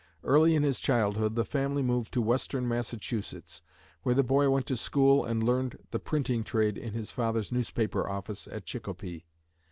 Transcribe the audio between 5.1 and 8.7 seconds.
and learned the printing trade in his father's newspaper office at